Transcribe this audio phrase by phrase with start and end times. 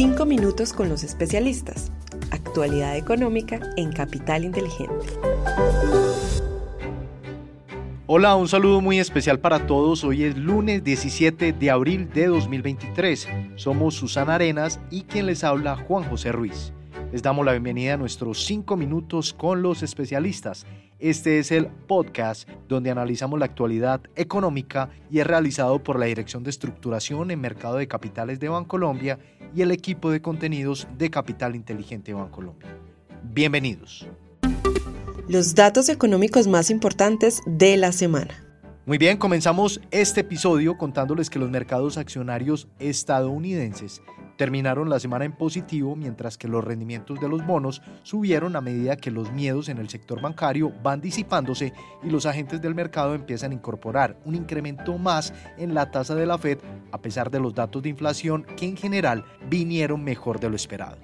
[0.00, 1.90] Cinco minutos con los especialistas.
[2.30, 4.94] Actualidad económica en Capital Inteligente.
[8.06, 10.04] Hola, un saludo muy especial para todos.
[10.04, 13.28] Hoy es lunes 17 de abril de 2023.
[13.56, 16.72] Somos Susana Arenas y quien les habla Juan José Ruiz.
[17.10, 20.64] Les damos la bienvenida a nuestros 5 minutos con los especialistas.
[21.00, 26.42] Este es el podcast donde analizamos la actualidad económica y es realizado por la Dirección
[26.42, 29.20] de Estructuración en Mercado de Capitales de Bancolombia
[29.54, 32.76] y el equipo de contenidos de Capital Inteligente Bancolombia.
[33.22, 34.08] Bienvenidos.
[35.28, 38.34] Los datos económicos más importantes de la semana.
[38.84, 44.02] Muy bien, comenzamos este episodio contándoles que los mercados accionarios estadounidenses
[44.38, 48.96] terminaron la semana en positivo mientras que los rendimientos de los bonos subieron a medida
[48.96, 53.50] que los miedos en el sector bancario van disipándose y los agentes del mercado empiezan
[53.50, 56.58] a incorporar un incremento más en la tasa de la Fed
[56.92, 60.96] a pesar de los datos de inflación que en general vinieron mejor de lo esperado.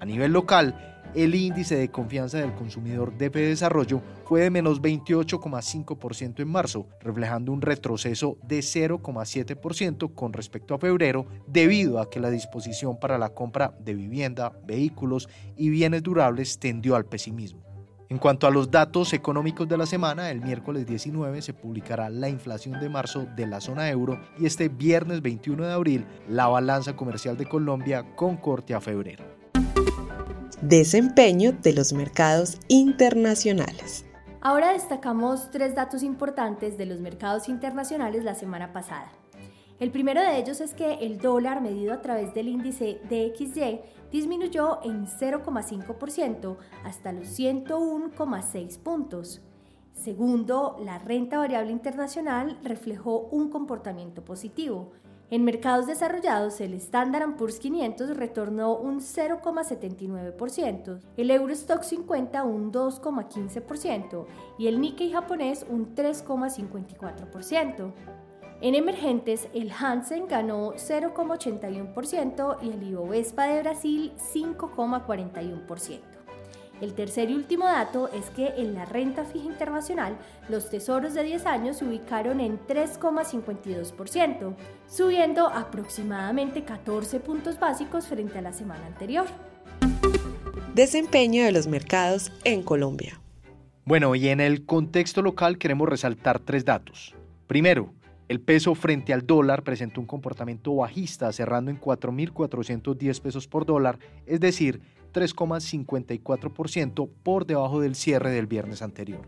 [0.00, 6.40] A nivel local, el índice de confianza del consumidor de Desarrollo fue de menos 28,5%
[6.40, 12.30] en marzo, reflejando un retroceso de 0,7% con respecto a febrero, debido a que la
[12.30, 17.62] disposición para la compra de vivienda, vehículos y bienes durables tendió al pesimismo.
[18.10, 22.30] En cuanto a los datos económicos de la semana, el miércoles 19 se publicará la
[22.30, 26.96] inflación de marzo de la zona euro y este viernes 21 de abril la balanza
[26.96, 29.37] comercial de Colombia con corte a febrero.
[30.62, 34.04] Desempeño de los mercados internacionales.
[34.40, 39.12] Ahora destacamos tres datos importantes de los mercados internacionales la semana pasada.
[39.78, 44.80] El primero de ellos es que el dólar medido a través del índice DXY disminuyó
[44.82, 49.40] en 0,5% hasta los 101,6 puntos.
[49.92, 54.90] Segundo, la renta variable internacional reflejó un comportamiento positivo,
[55.30, 64.24] en mercados desarrollados, el Standard Poor's 500 retornó un 0,79%, el Eurostock 50 un 2,15%
[64.58, 67.92] y el Nikkei japonés un 3,54%.
[68.60, 76.07] En emergentes, el Hansen ganó 0,81% y el Ibovespa de Brasil 5,41%.
[76.80, 80.16] El tercer y último dato es que en la renta fija internacional
[80.48, 84.54] los tesoros de 10 años se ubicaron en 3,52%,
[84.86, 89.26] subiendo aproximadamente 14 puntos básicos frente a la semana anterior.
[90.74, 93.20] Desempeño de los mercados en Colombia.
[93.84, 97.16] Bueno, y en el contexto local queremos resaltar tres datos.
[97.48, 97.92] Primero,
[98.28, 103.98] el peso frente al dólar presentó un comportamiento bajista, cerrando en 4.410 pesos por dólar,
[104.26, 104.80] es decir,
[105.12, 109.22] 3,54% por debajo del cierre del viernes anterior.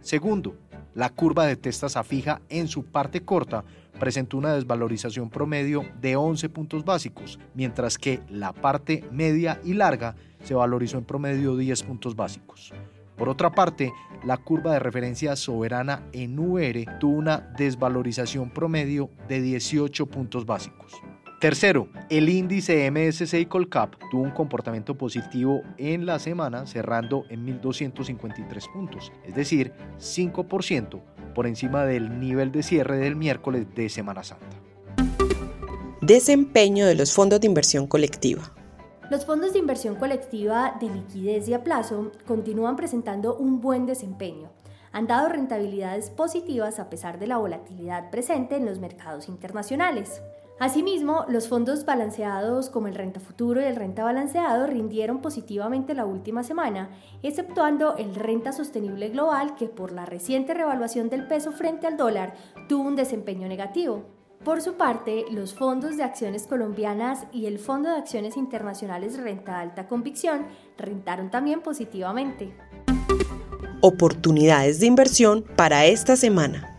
[0.00, 0.56] Segundo,
[0.94, 3.64] la curva de testas a fija en su parte corta
[3.98, 10.16] presentó una desvalorización promedio de 11 puntos básicos, mientras que la parte media y larga
[10.42, 12.72] se valorizó en promedio 10 puntos básicos.
[13.16, 13.92] Por otra parte,
[14.24, 21.02] la curva de referencia soberana en UR tuvo una desvalorización promedio de 18 puntos básicos.
[21.40, 28.70] Tercero, el índice MSCI Colcap tuvo un comportamiento positivo en la semana cerrando en 1.253
[28.70, 31.00] puntos, es decir, 5%
[31.34, 34.44] por encima del nivel de cierre del miércoles de Semana Santa.
[36.02, 38.52] Desempeño de los fondos de inversión colectiva.
[39.10, 44.50] Los fondos de inversión colectiva de liquidez y a plazo continúan presentando un buen desempeño.
[44.92, 50.20] Han dado rentabilidades positivas a pesar de la volatilidad presente en los mercados internacionales.
[50.60, 56.04] Asimismo, los fondos balanceados como el renta futuro y el renta balanceado rindieron positivamente la
[56.04, 56.90] última semana,
[57.22, 62.34] exceptuando el renta sostenible global que por la reciente revaluación del peso frente al dólar
[62.68, 64.04] tuvo un desempeño negativo.
[64.44, 69.60] Por su parte, los fondos de acciones colombianas y el Fondo de Acciones Internacionales Renta
[69.60, 72.54] Alta Convicción rentaron también positivamente.
[73.80, 76.69] Oportunidades de inversión para esta semana.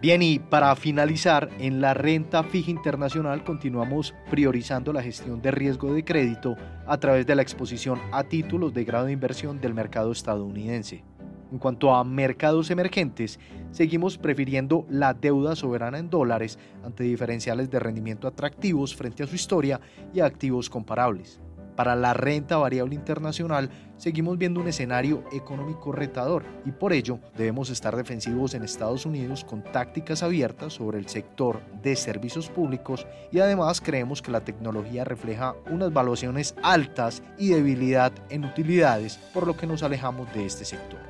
[0.00, 5.92] Bien, y para finalizar, en la renta fija internacional continuamos priorizando la gestión de riesgo
[5.92, 6.54] de crédito
[6.86, 11.02] a través de la exposición a títulos de grado de inversión del mercado estadounidense.
[11.50, 13.40] En cuanto a mercados emergentes,
[13.72, 19.34] seguimos prefiriendo la deuda soberana en dólares ante diferenciales de rendimiento atractivos frente a su
[19.34, 19.80] historia
[20.14, 21.40] y activos comparables.
[21.78, 27.70] Para la renta variable internacional seguimos viendo un escenario económico retador y por ello debemos
[27.70, 33.38] estar defensivos en Estados Unidos con tácticas abiertas sobre el sector de servicios públicos y
[33.38, 39.56] además creemos que la tecnología refleja unas valuaciones altas y debilidad en utilidades por lo
[39.56, 41.07] que nos alejamos de este sector.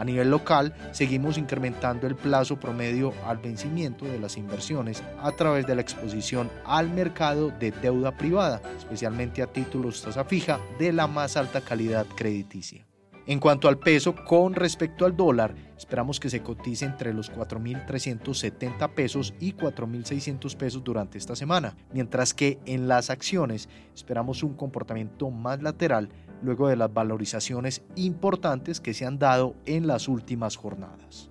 [0.00, 5.66] A nivel local, seguimos incrementando el plazo promedio al vencimiento de las inversiones a través
[5.66, 11.06] de la exposición al mercado de deuda privada, especialmente a títulos tasa fija de la
[11.06, 12.86] más alta calidad crediticia.
[13.26, 18.94] En cuanto al peso con respecto al dólar, esperamos que se cotice entre los 4.370
[18.94, 25.30] pesos y 4.600 pesos durante esta semana, mientras que en las acciones esperamos un comportamiento
[25.30, 26.08] más lateral
[26.42, 31.30] luego de las valorizaciones importantes que se han dado en las últimas jornadas.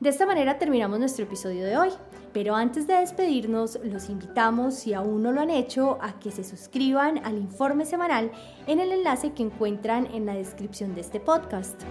[0.00, 1.90] De esta manera terminamos nuestro episodio de hoy.
[2.32, 6.44] Pero antes de despedirnos, los invitamos, si aún no lo han hecho, a que se
[6.44, 8.30] suscriban al informe semanal
[8.66, 11.82] en el enlace que encuentran en la descripción de este podcast.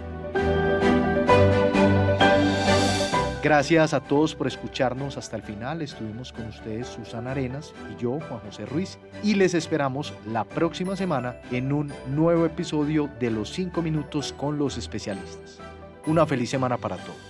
[3.47, 5.81] Gracias a todos por escucharnos hasta el final.
[5.81, 10.97] Estuvimos con ustedes Susana Arenas y yo, Juan José Ruiz, y les esperamos la próxima
[10.97, 15.59] semana en un nuevo episodio de Los 5 Minutos con los especialistas.
[16.07, 17.26] Una feliz semana para todos.